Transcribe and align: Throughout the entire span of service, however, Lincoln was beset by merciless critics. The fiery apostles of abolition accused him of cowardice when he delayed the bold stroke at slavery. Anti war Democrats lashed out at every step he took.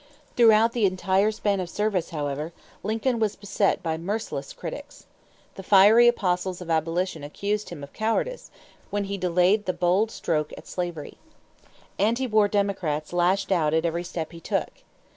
Throughout 0.35 0.71
the 0.71 0.87
entire 0.87 1.29
span 1.29 1.59
of 1.59 1.69
service, 1.69 2.09
however, 2.09 2.53
Lincoln 2.81 3.19
was 3.19 3.35
beset 3.35 3.83
by 3.83 3.97
merciless 3.99 4.51
critics. 4.51 5.05
The 5.53 5.61
fiery 5.61 6.07
apostles 6.07 6.59
of 6.59 6.71
abolition 6.71 7.23
accused 7.23 7.69
him 7.69 7.83
of 7.83 7.93
cowardice 7.93 8.49
when 8.89 9.03
he 9.03 9.17
delayed 9.19 9.67
the 9.67 9.73
bold 9.73 10.09
stroke 10.09 10.53
at 10.57 10.65
slavery. 10.67 11.19
Anti 11.99 12.25
war 12.25 12.47
Democrats 12.47 13.13
lashed 13.13 13.51
out 13.51 13.75
at 13.75 13.85
every 13.85 14.03
step 14.03 14.31
he 14.31 14.39
took. 14.39 14.71